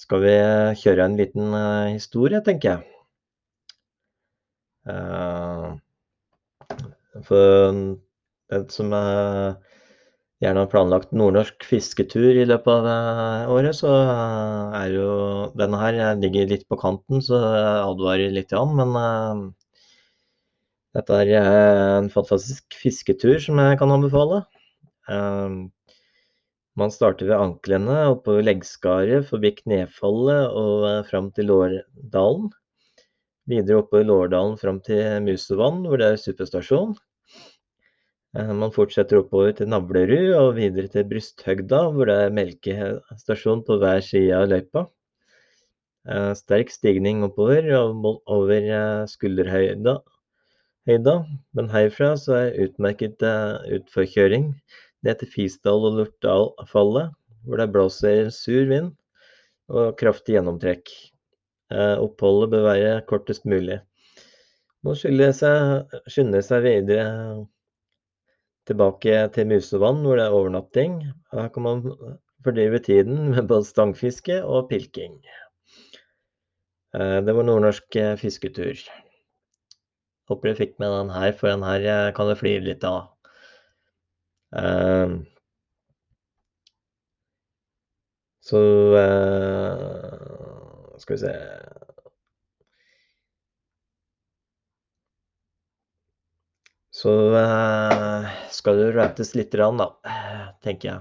skal 0.00 0.24
vi 0.24 0.32
kjøre 0.80 1.04
en 1.10 1.18
liten 1.20 1.52
historie, 1.92 2.40
tenker 2.46 2.68
jeg. 2.70 2.80
For 7.28 7.44
det 8.48 8.62
som 8.72 8.96
gjerne 10.42 10.64
har 10.64 10.70
planlagt 10.72 11.12
nordnorsk 11.14 11.62
fisketur 11.68 12.34
i 12.34 12.46
løpet 12.50 12.86
av 12.90 13.50
året, 13.54 13.76
så 13.78 13.92
er 14.74 14.94
jo 14.96 15.10
denne 15.58 15.78
her 15.78 15.98
jeg 16.00 16.22
ligger 16.24 16.48
litt 16.50 16.64
på 16.70 16.78
kanten, 16.80 17.22
så 17.22 17.38
jeg 17.38 17.84
advarer 17.86 18.34
litt, 18.34 18.54
men 18.74 19.52
dette 20.96 21.20
er 21.22 21.30
en 21.36 22.10
fantastisk 22.12 22.74
fisketur 22.76 23.38
som 23.44 23.60
jeg 23.62 23.78
kan 23.80 23.94
anbefale. 23.94 24.42
Man 26.72 26.92
starter 26.92 27.28
ved 27.28 27.36
anklene, 27.36 28.00
oppover 28.14 28.42
leggskaret, 28.46 29.28
forbi 29.28 29.54
knefallet 29.60 30.58
og 30.58 31.06
fram 31.08 31.30
til 31.36 31.50
Lårdalen. 31.52 32.50
Videre 33.50 33.82
oppover 33.82 34.06
Lårdalen 34.08 34.58
fram 34.58 34.78
til 34.84 35.22
Musevann, 35.26 35.82
hvor 35.86 36.00
det 36.00 36.06
er 36.08 36.20
superstasjon. 36.22 36.94
Man 38.32 38.72
fortsetter 38.72 39.18
oppover 39.20 39.52
til 39.58 39.68
Navlerud 39.68 40.30
og 40.38 40.54
videre 40.56 40.88
til 40.88 41.04
Brysthøgda, 41.04 41.82
hvor 41.92 42.08
det 42.08 42.14
er 42.16 42.32
melkestasjon 42.32 43.60
på 43.66 43.76
hver 43.82 44.00
side 44.06 44.32
av 44.38 44.46
løypa. 44.48 44.86
Sterk 46.38 46.72
stigning 46.72 47.20
oppover 47.26 47.68
over 47.76 48.70
skulderhøyda, 49.12 49.98
men 50.88 51.70
herfra 51.76 52.14
så 52.16 52.38
er 52.38 52.58
utmerket 52.64 53.20
utforkjøring 53.76 54.48
ned 55.04 55.20
til 55.20 55.28
Fisdal 55.36 55.84
og 55.90 56.00
Lortdalfallet, 56.00 57.12
hvor 57.44 57.60
det 57.60 57.70
blåser 57.74 58.32
sur 58.32 58.64
vind 58.72 58.94
og 59.68 59.94
kraftig 60.00 60.38
gjennomtrekk. 60.38 60.88
Oppholdet 62.00 62.50
bør 62.56 62.68
være 62.72 63.00
kortest 63.12 63.44
mulig. 63.44 63.82
Må 64.82 64.96
skynde 64.96 65.32
seg 65.36 66.64
videre 66.64 67.06
tilbake 68.68 69.28
til 69.34 69.48
Musevann, 69.50 70.02
hvor 70.04 70.18
det 70.18 70.26
er 70.26 70.36
overnatting. 70.36 70.98
Her 71.32 71.48
kan 71.52 71.66
man 71.66 71.82
fordrive 72.44 72.78
tiden 72.78 73.28
med 73.34 73.48
både 73.48 73.68
stangfiske 73.68 74.42
og 74.44 74.68
pilking. 74.70 75.18
Det 76.92 77.32
var 77.34 77.46
nordnorsk 77.48 77.96
fisketur. 78.20 78.82
Håper 80.28 80.48
du 80.48 80.58
fikk 80.58 80.74
med 80.78 80.92
den 80.92 81.10
her, 81.14 81.32
for 81.32 81.48
den 81.48 81.64
her 81.64 82.10
kan 82.12 82.28
du 82.28 82.34
flire 82.36 82.60
litt 82.66 82.84
av. 82.84 83.08
Så 88.44 88.60
skal 91.00 91.16
vi 91.16 91.20
se 91.24 91.32
Så 97.02 97.12
skal 98.54 98.78
det 98.78 98.92
rantes 98.96 99.32
grann, 99.52 99.80
da, 99.80 99.88
tenker 100.64 100.88
jeg. 100.88 101.00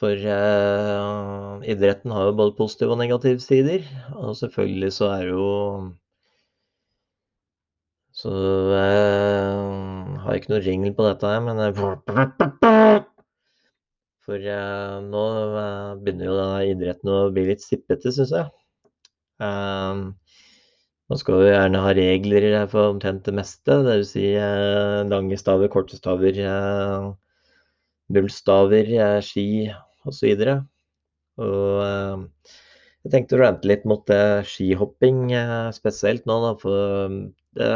For 0.00 0.16
idretten 1.68 2.12
har 2.16 2.30
jo 2.30 2.36
både 2.38 2.56
positive 2.56 2.94
og 2.94 3.00
negative 3.02 3.40
sider, 3.44 3.84
og 4.16 4.36
selvfølgelig 4.38 4.92
så 4.96 5.10
er 5.18 5.24
jo 5.28 5.48
Så 8.16 8.30
har 8.72 10.32
jeg 10.32 10.40
ikke 10.40 10.52
noe 10.52 10.64
ringel 10.64 10.94
på 10.96 11.04
dette 11.06 11.28
her, 11.30 11.40
men 11.44 11.60
For 14.24 14.48
nå 15.04 15.22
begynner 16.02 16.26
jo 16.26 16.38
denne 16.38 16.64
idretten 16.72 17.12
å 17.12 17.30
bli 17.34 17.46
litt 17.52 17.62
sippete, 17.64 18.12
syns 18.12 18.32
jeg. 18.36 18.48
Man 21.10 21.18
skal 21.18 21.40
jo 21.42 21.48
gjerne 21.50 21.80
ha 21.82 21.90
regler 21.96 22.44
for 22.70 22.92
omtrent 22.92 23.24
det 23.26 23.32
meste, 23.34 23.80
dvs. 23.82 24.12
si 24.14 24.28
lange 25.10 25.34
staver, 25.40 25.66
korte 25.72 25.96
staver, 25.98 26.36
nullstaver, 28.14 28.86
ski 29.26 29.46
og 30.06 30.14
så 30.14 30.28
videre. 30.28 30.54
Og 31.42 31.82
Jeg 33.00 33.10
tenkte 33.14 33.36
å 33.38 33.40
rante 33.40 33.64
litt 33.66 33.84
mot 33.88 34.04
skihopping 34.46 35.32
spesielt 35.74 36.26
nå, 36.30 36.36
da. 36.44 36.52
For 36.62 36.74
det 37.58 37.72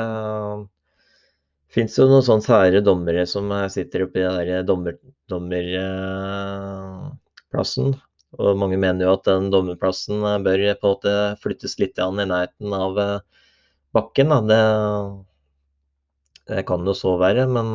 fins 1.74 1.98
jo 1.98 2.06
noen 2.06 2.22
sånne 2.22 2.46
sære 2.46 2.86
dommere 2.86 3.26
som 3.26 3.50
sitter 3.72 4.04
oppi 4.06 4.22
den 4.22 4.46
der 4.46 4.62
dommer, 4.68 4.94
dommerplassen. 5.32 7.98
Og 8.34 8.58
mange 8.58 8.78
mener 8.80 9.06
jo 9.06 9.14
at 9.14 9.28
den 9.28 9.50
dommerplassen 9.52 10.24
bør 10.44 10.64
på 10.80 10.88
en 10.88 10.94
måte 10.96 11.14
flyttes 11.42 11.78
litt 11.78 11.98
i 12.00 12.08
nærheten 12.26 12.74
av 12.74 12.98
bakken. 13.94 14.32
Da. 14.32 14.40
Det, 14.50 14.62
det 16.50 16.64
kan 16.68 16.86
jo 16.86 16.94
så 16.98 17.14
være, 17.20 17.46
men 17.50 17.70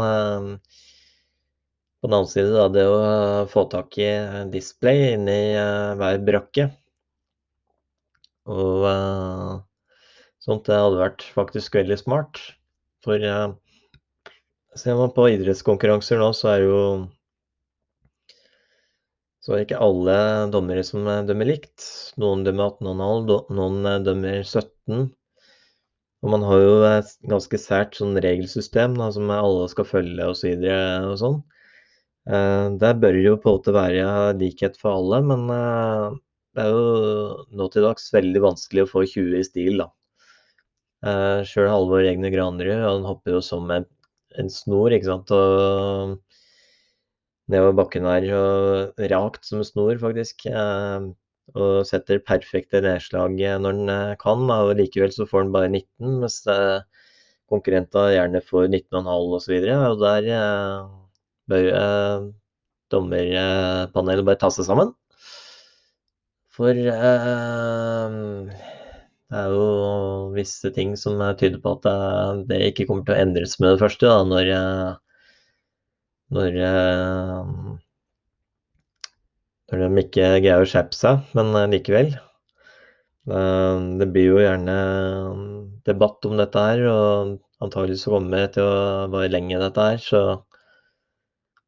på 1.99 2.07
den 2.07 2.15
annen 2.15 2.31
side, 2.31 2.51
da, 2.55 2.67
det 2.71 2.85
å 2.87 2.99
få 3.51 3.65
tak 3.71 3.97
i 3.99 4.09
display 4.51 5.13
inni 5.13 5.39
hver 5.99 6.21
brakke 6.27 6.69
og 8.49 8.85
sånt, 10.41 10.65
det 10.65 10.79
hadde 10.79 11.01
vært 11.01 11.25
faktisk 11.35 11.75
veldig 11.77 11.97
smart. 11.99 12.39
For 13.05 13.21
ser 14.79 14.97
man 14.97 15.13
på 15.15 15.27
idrettskonkurranser 15.35 16.21
nå, 16.21 16.31
så 16.35 16.53
er 16.53 16.63
det 16.63 16.69
jo 16.69 16.81
så 19.39 19.55
det 19.55 19.67
ikke 19.67 19.83
alle 19.83 20.15
dommere 20.51 20.83
som 20.83 21.07
dømmer 21.27 21.47
likt. 21.47 21.85
Noen 22.19 22.43
dømmer 22.47 22.73
18,5, 22.75 23.53
noen 23.55 24.03
dømmer 24.05 24.41
17. 24.43 25.07
Og 26.19 26.33
man 26.33 26.43
har 26.43 26.59
jo 26.59 26.73
et 26.83 27.11
ganske 27.31 27.59
sært 27.61 27.95
sånn 27.95 28.19
regelsystem 28.19 28.97
da, 28.99 29.07
som 29.15 29.31
alle 29.31 29.69
skal 29.71 29.87
følge 29.87 30.27
og 30.27 30.35
så 30.35 30.51
og 30.51 31.15
sånn. 31.21 31.39
Eh, 32.29 32.65
der 32.81 32.97
bør 33.01 33.15
jo 33.17 33.37
på 33.39 33.49
en 33.49 33.55
måte 33.57 33.73
være 33.75 34.09
likhet 34.39 34.75
for 34.81 34.97
alle, 34.97 35.21
men 35.31 35.45
eh, 35.55 36.17
det 36.57 36.65
er 36.65 36.73
jo 36.75 37.45
nå 37.55 37.69
til 37.71 37.87
dags 37.87 38.09
veldig 38.13 38.43
vanskelig 38.43 38.83
å 38.85 38.91
få 38.91 39.05
20 39.07 39.39
i 39.39 39.45
stil, 39.47 39.79
da. 39.81 39.87
Eh, 41.07 41.39
Sjøl 41.47 41.69
Halvor 41.71 42.03
Egne 42.03 42.31
Granerud, 42.33 42.83
han 42.83 43.07
hopper 43.07 43.37
jo 43.37 43.41
som 43.45 43.71
en, 43.71 43.87
en 44.37 44.51
snor, 44.51 44.91
ikke 44.93 45.07
sant. 45.07 45.31
Og 45.31 46.19
nedover 47.49 47.75
bakken 47.81 48.05
her 48.09 48.27
og 48.37 49.01
rakt 49.11 49.47
som 49.47 49.63
snor, 49.65 49.97
faktisk. 50.01 50.45
Eh, 50.49 51.09
og 51.57 51.87
setter 51.89 52.21
perfekte 52.21 52.77
nedslag 52.85 53.33
når 53.33 53.73
han 53.73 53.93
eh, 53.93 54.17
kan. 54.21 54.45
Og 54.53 54.75
likevel 54.77 55.13
så 55.15 55.27
får 55.29 55.47
han 55.47 55.55
bare 55.55 55.71
19, 55.71 56.19
mens 56.23 56.41
eh, 56.49 56.79
konkurrenter 57.49 58.13
gjerne 58.13 58.43
får 58.45 58.69
19,5 58.69 59.37
osv. 59.39 59.55
Og, 59.57 59.85
og 59.89 60.03
der 60.05 60.23
bør 61.49 61.65
dommerpanelet 62.93 64.25
bare 64.27 64.41
ta 64.41 64.49
seg 64.53 64.67
sammen. 64.67 64.93
For 66.53 66.75
det 66.75 66.93
er 69.37 69.53
jo 69.53 69.65
visse 70.35 70.69
ting 70.75 70.93
som 70.99 71.21
tyder 71.39 71.61
på 71.63 71.77
at 71.77 72.45
det 72.49 72.59
ikke 72.67 72.85
kommer 72.89 73.05
til 73.07 73.15
å 73.15 73.21
endres 73.23 73.57
med 73.61 73.73
det 73.73 73.81
første, 73.81 74.05
da, 74.09 74.25
når, 74.27 74.45
når 76.35 76.59
når 79.69 79.83
de 79.83 80.01
ikke 80.01 80.27
greier 80.41 80.63
å 80.63 80.67
skjerpe 80.69 80.97
seg, 80.97 81.23
men 81.37 81.53
eh, 81.57 81.69
likevel. 81.75 82.13
Eh, 83.29 83.81
det 84.01 84.07
blir 84.13 84.31
jo 84.31 84.41
gjerne 84.41 84.77
debatt 85.85 86.25
om 86.29 86.37
dette 86.39 86.63
her, 86.69 86.85
og 86.89 87.35
antageligvis 87.63 88.07
kommer 88.09 88.45
det 88.45 88.53
til 88.57 88.65
å 88.65 89.09
vare 89.13 89.31
lenge, 89.33 89.59
dette 89.61 89.89
her. 89.91 89.99
Så 90.03 90.23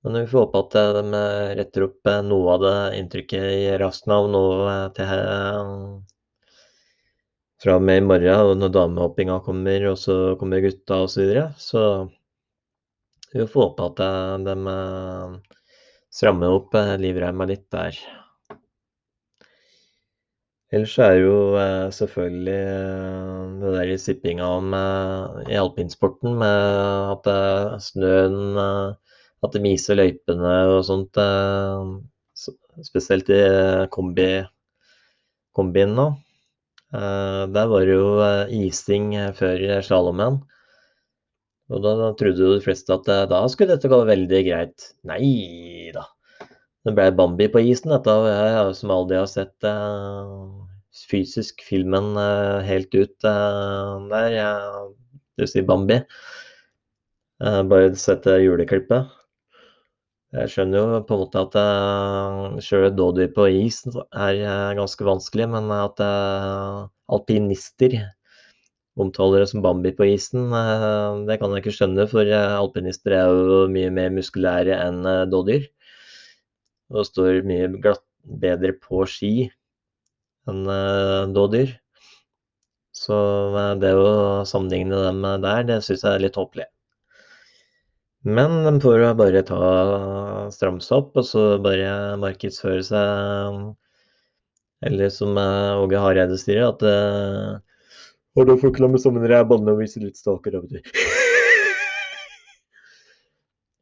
men 0.02 0.16
vi 0.18 0.30
får 0.32 0.48
håpe 0.48 0.62
at 0.64 0.76
de 0.98 1.20
retter 1.60 1.84
opp 1.86 2.10
noe 2.26 2.56
av 2.56 2.64
det 2.64 2.78
inntrykket 2.98 3.44
i 3.54 3.68
resten 3.78 4.16
av 4.16 4.32
nå 4.34 4.42
til 4.98 5.12
fra 7.62 7.76
og 7.78 7.84
med 7.86 8.00
i 8.00 8.06
morgen, 8.08 8.56
når 8.58 8.72
damehoppinga 8.74 9.36
kommer, 9.46 9.86
og 9.92 10.00
så 10.02 10.16
kommer 10.40 10.64
gutta 10.64 11.04
osv. 11.04 11.12
Så, 11.14 11.22
videre. 11.22 11.44
så 11.62 11.84
vi 13.34 13.48
får 13.48 13.70
håpe 13.70 13.90
at 13.90 14.02
de 14.46 14.56
strammer 16.12 16.58
opp 16.58 16.76
eh, 16.76 16.98
livreima 17.00 17.48
litt 17.50 17.68
der. 17.74 17.98
Ellers 20.72 20.96
er 21.04 21.18
jo 21.20 21.36
eh, 21.60 21.88
selvfølgelig 21.96 22.58
eh, 22.58 23.46
det 23.62 23.74
der 23.76 23.92
i 23.92 24.00
sippinga 24.00 24.50
i 25.48 25.60
alpinsporten 25.60 26.38
med 26.40 27.16
at 27.16 27.32
snøen 27.84 28.60
At 29.42 29.56
det 29.56 29.62
miser 29.64 29.98
løypene 29.98 30.50
og 30.70 30.84
sånt. 30.86 31.18
Spesielt 32.86 33.30
i 33.34 33.40
kombi, 33.90 34.28
kombien 35.58 35.96
nå. 35.98 36.06
Der 36.94 37.72
var 37.72 37.88
det 37.88 37.96
jo 37.96 38.22
ising 38.54 39.16
før 39.34 39.82
slalåmen. 39.82 40.38
Og 41.72 41.84
da, 41.84 41.94
trodde 42.20 42.44
jo 42.44 42.56
de 42.56 42.64
fleste 42.64 42.92
at 42.96 43.08
eh, 43.12 43.28
da 43.32 43.46
skulle 43.52 43.78
dette 43.78 43.92
gå 43.92 44.02
veldig 44.08 44.42
greit. 44.48 44.92
Nei 45.08 45.92
da. 45.96 46.04
Det 46.82 46.96
ble 46.98 47.12
Bambi 47.16 47.48
på 47.54 47.62
isen, 47.70 47.94
dette. 47.94 48.14
Jeg 48.26 48.76
som 48.80 48.92
aldri 48.94 49.20
har 49.20 49.30
sett 49.30 49.68
uh, 49.68 50.50
fysisk 51.12 51.62
filmen 51.64 52.16
uh, 52.18 52.60
helt 52.66 52.92
ut 52.98 53.28
uh, 53.28 54.02
der. 54.10 54.30
Jeg, 54.34 54.88
du 55.38 55.46
sier 55.48 55.68
Bambi. 55.68 56.02
bare 57.40 57.94
sett 57.98 58.26
juleklippet. 58.26 59.14
Jeg 60.32 60.50
skjønner 60.50 60.80
jo 60.80 61.00
på 61.06 61.16
en 61.16 61.22
måte 61.22 61.46
at 61.46 61.56
uh, 61.60 62.58
sjøl 62.64 62.90
dådyr 62.98 63.30
på 63.36 63.46
is 63.62 63.84
er 63.86 64.42
ganske 64.80 65.06
vanskelig, 65.06 65.48
men 65.54 65.70
at 65.76 66.02
alpinister 67.12 68.00
omtaler 69.00 69.40
det 69.44 69.50
som 69.52 69.62
Bambi 69.64 69.92
på 69.96 70.08
isen. 70.12 70.52
Eh, 70.52 71.22
det 71.28 71.40
kan 71.40 71.54
jeg 71.54 71.64
ikke 71.64 71.76
skjønne, 71.78 72.08
for 72.12 72.28
eh, 72.28 72.56
alpinister 72.58 73.16
er 73.16 73.32
jo 73.32 73.62
mye 73.72 73.92
mer 73.94 74.12
muskulære 74.16 74.78
enn 74.88 75.06
eh, 75.08 75.28
dådyr. 75.32 75.68
Og 76.92 77.08
står 77.08 77.46
mye 77.48 77.70
glatt, 77.80 78.04
bedre 78.42 78.76
på 78.78 79.06
ski 79.10 79.50
enn 80.50 80.68
dådyr. 81.34 81.72
Så 82.94 83.16
det 83.82 83.94
å 83.98 84.44
sammenligne 84.46 85.00
dem 85.08 85.24
der, 85.42 85.64
det 85.66 85.80
syns 85.86 86.04
jeg 86.04 86.12
er 86.12 86.24
litt 86.26 86.38
håpelig. 86.38 86.68
Men 88.28 88.60
de 88.68 88.76
får 88.84 89.06
bare 89.18 89.42
ta 89.48 89.62
stramme 90.54 90.84
opp, 90.94 91.16
og 91.18 91.26
så 91.26 91.46
bare 91.64 92.20
markedsføre 92.22 92.84
seg 92.86 93.62
Eller 94.86 95.10
som 95.14 95.38
Åge 95.38 96.04
Hareide 96.04 96.38
sier, 96.42 96.68
at 96.68 96.86
og 98.38 98.48
da 98.48 98.54
får 98.60 98.76
klamme 98.78 99.00
sammen 99.02 99.28
rævballene 99.28 99.72
og 99.74 99.82
vise 99.82 100.00
litt 100.04 100.20
staker, 100.20 100.52
av 100.56 100.62
og 100.68 100.72
til. 100.72 100.82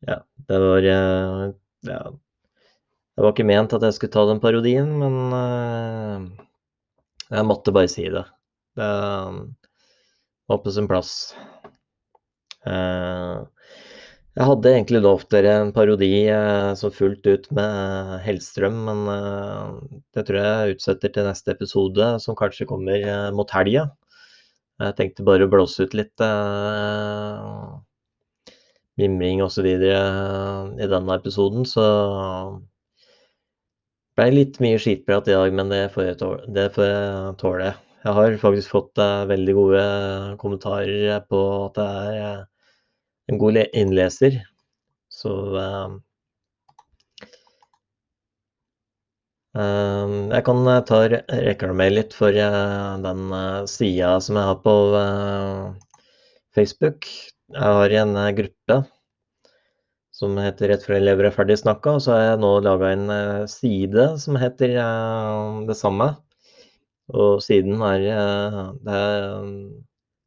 ja, 0.10 0.18
det 0.50 0.60
var 0.66 0.82
eh, 0.96 1.46
Ja. 1.90 2.02
Det 3.20 3.26
var 3.26 3.34
ikke 3.34 3.50
ment 3.50 3.74
at 3.76 3.84
jeg 3.84 3.96
skulle 3.98 4.14
ta 4.14 4.22
den 4.30 4.40
parodien, 4.40 4.94
men 4.96 5.16
uh, 5.36 6.24
jeg 7.28 7.48
måtte 7.50 7.74
bare 7.76 7.90
si 7.92 8.06
det. 8.08 8.22
Det 8.80 8.92
var 10.48 10.60
på 10.64 10.72
sin 10.72 10.88
plass. 10.88 11.36
Uh, 12.64 13.44
jeg 14.40 14.48
hadde 14.48 14.72
egentlig 14.72 15.02
lovt 15.04 15.28
dere 15.36 15.58
en 15.66 15.74
parodi 15.76 16.32
uh, 16.32 16.72
som 16.80 16.96
fullt 16.96 17.28
ut 17.28 17.52
med 17.60 18.24
Hellstrøm, 18.24 18.80
men 18.88 19.04
det 20.16 20.24
tror 20.30 20.40
jeg 20.40 20.78
utsetter 20.78 21.12
til 21.12 21.28
neste 21.28 21.52
episode, 21.58 22.14
som 22.24 22.40
kanskje 22.40 22.70
kommer 22.72 23.04
mot 23.36 23.52
helga. 23.52 23.90
Jeg 24.80 24.96
tenkte 24.96 25.26
bare 25.28 25.44
å 25.44 25.52
blåse 25.52 25.84
ut 25.84 25.96
litt 25.98 26.24
eh, 26.24 27.72
mimring 29.00 29.42
osv. 29.44 29.68
Uh, 29.68 30.72
i 30.80 30.88
denne 30.88 31.18
episoden, 31.20 31.65
så 31.68 31.84
det 34.20 34.26
ble 34.26 34.32
litt 34.36 34.58
mye 34.63 34.80
skitprat 34.80 35.30
i 35.32 35.36
dag, 35.36 35.54
men 35.56 35.72
det 35.72 35.86
får 35.94 36.06
jeg 36.06 36.20
tåle. 36.20 36.48
Det 36.56 36.65
får 36.76 36.88
jeg, 36.88 37.36
tåle. 37.39 37.70
jeg 38.04 38.15
har 38.18 38.39
faktisk 38.42 38.74
fått 38.76 39.00
eh, 39.00 39.28
veldig 39.30 39.56
gode 39.56 39.84
kommentarer 40.42 41.22
på 41.32 41.39
at 41.70 41.80
jeg 41.80 42.24
er 42.30 42.42
en 43.32 43.39
god 43.39 43.62
innleser. 43.68 44.42
Så 45.12 45.36
uh, 45.56 45.96
jeg 49.58 50.44
kan 50.46 50.68
eh, 50.68 50.84
ta 50.86 50.98
reklamere 51.10 51.96
litt 51.96 52.14
for 52.14 52.30
eh, 52.30 53.02
den 53.02 53.34
eh, 53.34 53.66
sida 53.66 54.20
som 54.22 54.38
jeg 54.38 54.46
har 54.46 54.60
på 54.62 54.76
Facebook. 56.54 57.08
Jeg 57.50 57.62
har 57.80 57.90
en 57.90 58.16
gruppe 58.36 58.84
som 60.14 60.38
heter 60.38 60.70
'Rett 60.70 60.84
fra 60.84 60.98
elever 60.98 61.26
er 61.26 61.32
ferdig 61.32 61.58
snakka', 61.58 61.96
og 61.96 62.02
så 62.02 62.12
har 62.12 62.22
jeg 62.22 62.40
nå 62.44 62.60
laga 62.60 62.92
en 62.92 63.48
side 63.48 64.20
som 64.20 64.36
heter 64.36 64.76
det 65.66 65.78
samme. 65.78 66.18
Og 67.10 67.42
siden 67.42 67.82
er 67.82 68.00
det 68.84 69.00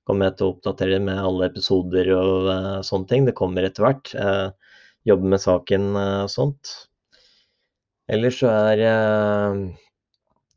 kommer 0.06 0.26
jeg 0.26 0.36
til 0.36 0.46
å 0.46 0.54
oppdatere 0.56 0.98
med 0.98 1.18
alle 1.18 1.46
episoder 1.46 2.08
og 2.16 2.48
sånne 2.84 3.06
ting. 3.06 3.26
Det 3.26 3.36
kommer 3.38 3.62
etter 3.62 3.84
hvert. 3.84 4.56
Jobbe 5.04 5.28
med 5.28 5.40
saken 5.44 5.94
og 5.94 6.30
sånt. 6.30 6.90
Ellers 8.10 8.40
så 8.42 8.50
er 8.50 8.80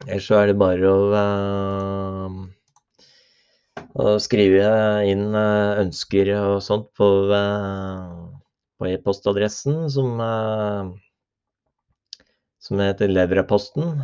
Ellers 0.05 0.27
så 0.27 0.39
er 0.41 0.49
det 0.49 0.58
bare 0.60 0.89
å, 0.89 0.97
å 4.01 4.15
skrive 4.21 4.65
inn 5.08 5.38
ønsker 5.38 6.31
og 6.39 6.58
sånt 6.65 6.89
på, 6.97 7.08
på 7.29 8.89
e-postadressen 8.89 9.86
som, 9.93 10.19
som 12.65 12.84
heter 12.84 13.13
Levraposten. 13.13 14.03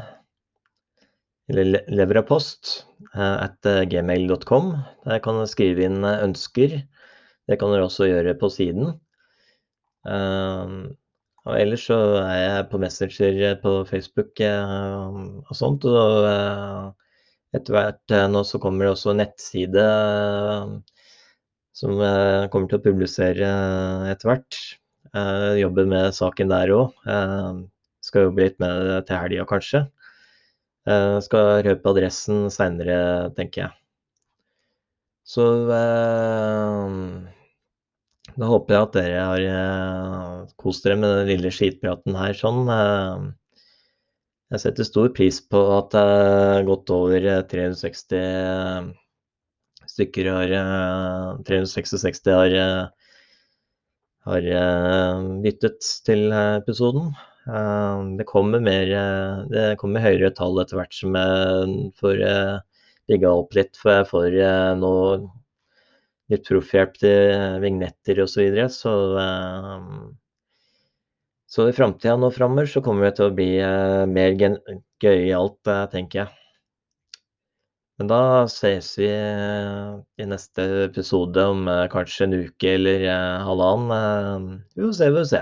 Eller 1.52 1.84
Levrapost 1.92 2.86
at 3.18 3.68
gmail.com. 3.92 4.74
Der 5.10 5.22
kan 5.26 5.42
du 5.42 5.50
skrive 5.50 5.90
inn 5.90 6.06
ønsker. 6.08 6.80
Det 7.50 7.60
kan 7.60 7.74
dere 7.74 7.90
også 7.90 8.08
gjøre 8.08 8.38
på 8.40 8.54
siden. 8.54 8.96
Og 11.50 11.58
ellers 11.58 11.88
så 11.90 11.98
er 12.22 12.38
jeg 12.38 12.66
på 12.70 12.78
Messenger 12.82 13.56
på 13.64 13.72
Facebook 13.90 14.42
og 14.46 15.54
sånt. 15.58 15.86
Og 15.90 16.28
etter 17.58 17.76
hvert 17.76 18.16
nå 18.32 18.44
så 18.48 18.62
kommer 18.62 18.86
det 18.86 18.94
også 18.94 19.14
en 19.14 19.22
nettside 19.24 19.86
som 21.82 21.98
kommer 22.54 22.68
til 22.70 22.78
å 22.78 22.86
publisere 22.86 23.50
etter 24.12 24.30
hvert. 24.30 24.60
Jobber 25.60 25.90
med 25.90 26.14
saken 26.14 26.54
der 26.54 26.76
òg. 26.78 26.94
Skal 28.06 28.30
jobbe 28.30 28.46
litt 28.46 28.62
med 28.62 28.86
det 28.92 29.02
til 29.10 29.18
helga, 29.24 29.50
kanskje. 29.50 29.82
Skal 31.26 31.66
røpe 31.66 31.92
adressen 31.92 32.48
seinere, 32.54 33.30
tenker 33.38 33.66
jeg. 33.66 33.74
Så 35.32 35.46
da 38.40 38.48
håper 38.48 38.76
jeg 38.76 38.86
at 38.86 38.96
dere 38.96 39.22
har 39.28 40.50
kost 40.62 40.86
dere 40.86 40.98
med 41.00 41.14
den 41.20 41.30
lille 41.34 41.52
skitpraten 41.54 42.16
her 42.16 42.34
sånn. 42.38 42.70
Jeg 44.52 44.64
setter 44.64 44.88
stor 44.88 45.12
pris 45.16 45.40
på 45.52 45.62
at 45.78 45.96
godt 46.68 46.92
over 46.96 47.28
360 47.52 48.92
stykker 49.92 50.30
har 50.32 50.54
366 51.48 52.24
har, 52.32 52.56
har 54.30 54.50
lyttet 55.44 55.92
til 56.08 56.32
episoden. 56.32 57.12
Det 58.20 58.28
kommer 58.30 58.62
mer 58.64 58.92
Det 59.52 59.68
kommer 59.82 60.04
høyere 60.04 60.32
tall 60.38 60.60
etter 60.62 60.78
hvert 60.80 60.96
som 60.96 61.16
jeg 61.18 61.92
får 62.00 62.26
bygga 63.12 63.32
opp 63.34 63.56
litt, 63.58 63.76
for 63.80 63.98
jeg 63.98 64.10
får 64.12 64.36
nå 64.80 64.96
litt 66.32 66.48
proffhjelp 66.48 66.98
til 67.02 67.62
vignetter 67.64 68.24
osv. 68.24 68.34
Så, 68.34 68.42
videre. 68.48 68.68
så 68.74 68.94
Så 71.52 71.68
i 71.68 71.76
framtida 71.76 72.16
nå 72.16 72.32
framover 72.32 72.70
så 72.72 72.82
kommer 72.84 73.10
det 73.10 73.18
til 73.18 73.28
å 73.28 73.36
bli 73.36 73.50
mer 74.08 74.38
gøyalt, 75.04 75.74
tenker 75.92 76.24
jeg. 76.24 76.38
Men 78.00 78.08
da 78.10 78.22
ses 78.50 78.96
vi 78.98 79.10
i 79.12 80.26
neste 80.26 80.64
episode 80.88 81.44
om 81.52 81.68
kanskje 81.92 82.26
en 82.26 82.38
uke 82.48 82.72
eller 82.80 83.04
halvannen. 83.46 84.48
Vi 84.74 84.88
får 84.88 84.96
se, 84.98 85.10
vi 85.12 85.20
får 85.20 85.28
se. 85.30 85.42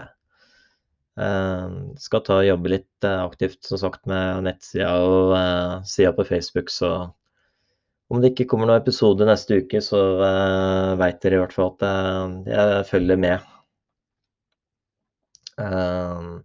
Skal 2.04 2.26
ta 2.26 2.42
og 2.42 2.50
jobbe 2.50 2.74
litt 2.74 3.08
aktivt, 3.08 3.62
som 3.70 3.80
sagt, 3.80 4.04
med 4.12 4.44
nettsida 4.50 4.92
og 5.06 5.38
sida 5.88 6.12
på 6.18 6.26
Facebook, 6.28 6.74
så 6.74 6.92
om 8.10 8.22
det 8.22 8.34
ikke 8.34 8.48
kommer 8.50 8.70
noen 8.70 8.82
episode 8.82 9.26
neste 9.30 9.60
uke, 9.62 9.82
så 9.86 10.00
uh, 10.18 10.96
veit 11.00 11.20
dere 11.22 11.38
i 11.38 11.42
hvert 11.44 11.54
fall 11.54 11.74
at 11.76 11.84
uh, 11.86 12.38
jeg 12.50 12.88
følger 12.90 13.20
med. 13.22 13.52
Uh, 15.60 16.40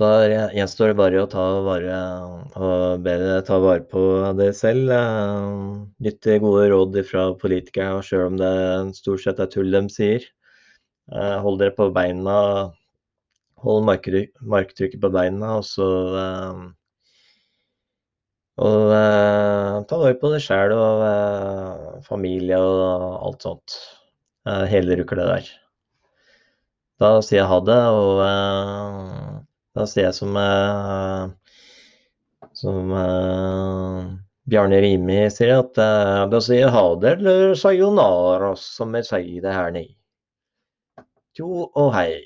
da 0.00 0.08
gjenstår 0.54 0.92
det 0.92 0.98
bare 0.98 1.22
å 1.22 1.28
ta 1.30 1.44
vare, 1.66 2.00
og 2.58 3.06
bedre 3.06 3.38
ta 3.46 3.60
vare 3.62 3.86
på 3.90 4.02
det 4.38 4.50
selv. 4.58 4.90
Uh, 4.90 5.86
Lytte 6.02 6.40
gode 6.42 6.66
råd 6.74 6.98
fra 7.06 7.28
politikere, 7.38 8.02
sjøl 8.06 8.26
om 8.32 8.42
det 8.42 8.52
stort 8.98 9.22
sett 9.22 9.42
er 9.42 9.50
tull 9.54 9.70
de 9.74 9.86
sier. 9.92 10.26
Hold 11.10 11.58
dere 11.58 11.74
på 11.74 11.88
beina. 11.90 12.34
Hold 13.64 13.82
marktrykket 13.86 15.00
på 15.02 15.10
beina, 15.10 15.56
og 15.58 15.64
så 15.66 15.88
og 18.60 18.90
eh, 18.92 19.29
ta 19.90 19.98
vare 19.98 20.14
på 20.20 20.30
deg 20.30 20.42
sjæl 20.44 20.72
og 20.76 21.00
eh, 21.02 21.98
familie 22.06 22.58
og 22.62 23.26
alt 23.26 23.46
sånt. 23.46 23.74
Eh, 24.46 24.64
hele 24.70 24.96
rukla 25.00 25.26
der. 25.32 25.50
Da 27.00 27.10
sier 27.24 27.40
jeg 27.40 27.50
ha 27.50 27.58
det, 27.64 27.78
og 27.96 28.22
eh, 28.24 29.36
da 29.78 29.86
sier 29.88 30.10
jeg 30.10 30.16
som 30.18 30.36
eh, 30.36 31.22
som 32.60 32.92
eh, 33.02 34.10
Bjarne 34.50 34.80
Rimi 34.84 35.20
sier, 35.32 35.56
at 35.64 35.80
da 36.32 36.40
sier 36.42 36.66
jeg 36.66 36.74
ha 36.74 36.84
det 37.02 37.14
eller 37.18 37.54
sayonara, 37.58 38.54
som 38.58 38.94
jeg 38.98 39.08
sier 39.10 39.44
det 39.44 39.54
her 39.54 39.70
nede. 39.74 39.94
Jo 41.38 41.70
og 41.78 41.94
hei. 41.94 42.20